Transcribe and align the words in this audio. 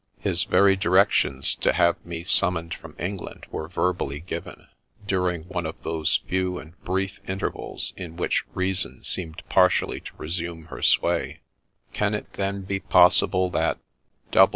His 0.17 0.45
very 0.45 0.75
directions 0.75 1.53
to 1.57 1.73
have 1.73 2.03
me 2.03 2.23
summoned 2.23 2.73
from 2.73 2.95
England 2.97 3.45
were 3.51 3.67
verbally 3.67 4.19
given, 4.19 4.67
during 5.05 5.43
one 5.43 5.67
of 5.67 5.75
those 5.83 6.21
few 6.27 6.57
and 6.57 6.75
brief 6.83 7.19
intervals 7.27 7.93
in 7.95 8.17
which 8.17 8.43
reason 8.55 9.03
seemed 9.03 9.43
partially 9.47 9.99
to 9.99 10.15
resume 10.17 10.65
her 10.73 10.81
sway. 10.81 11.41
Can 11.93 12.15
it 12.15 12.33
then 12.33 12.61
be 12.63 12.79
possible 12.79 13.51
that 13.51 13.77